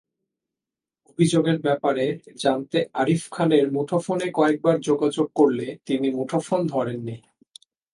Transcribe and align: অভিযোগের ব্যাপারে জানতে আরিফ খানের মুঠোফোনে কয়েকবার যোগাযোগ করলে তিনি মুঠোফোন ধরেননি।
অভিযোগের 1.09 1.57
ব্যাপারে 1.61 2.05
জানতে 2.35 2.77
আরিফ 2.93 3.23
খানের 3.31 3.65
মুঠোফোনে 3.71 4.27
কয়েকবার 4.31 4.75
যোগাযোগ 4.81 5.27
করলে 5.35 5.67
তিনি 5.85 6.07
মুঠোফোন 6.11 6.61
ধরেননি। 6.67 7.15